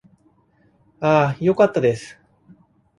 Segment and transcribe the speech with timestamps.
[0.99, 2.19] ああ、よかったです。